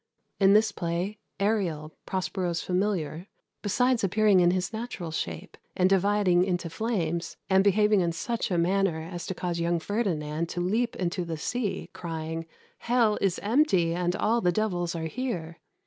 In 0.39 0.53
this 0.53 0.71
play, 0.71 1.19
Ariel, 1.39 1.95
Prospero's 2.07 2.63
familiar, 2.63 3.27
besides 3.61 4.03
appearing 4.03 4.39
in 4.39 4.49
his 4.49 4.73
natural 4.73 5.11
shape, 5.11 5.57
and 5.77 5.87
dividing 5.87 6.43
into 6.43 6.71
flames, 6.71 7.37
and 7.51 7.63
behaving 7.63 8.01
in 8.01 8.11
such 8.11 8.49
a 8.49 8.57
manner 8.57 9.03
as 9.13 9.27
to 9.27 9.35
cause 9.35 9.59
young 9.59 9.77
Ferdinand 9.79 10.49
to 10.49 10.59
leap 10.59 10.95
into 10.95 11.23
the 11.23 11.37
sea, 11.37 11.91
crying, 11.93 12.47
"Hell 12.79 13.19
is 13.21 13.37
empty, 13.43 13.93
and 13.93 14.15
all 14.15 14.41
the 14.41 14.51
devils 14.51 14.95
are 14.95 15.05
here!" 15.05 15.59